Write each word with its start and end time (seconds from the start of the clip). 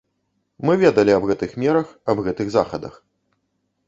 Мы 0.67 0.77
ведалі 0.83 1.11
аб 1.17 1.27
гэтых 1.31 1.53
мерах, 1.63 1.91
аб 2.13 2.17
гэтых 2.29 2.47
захадах. 2.57 2.97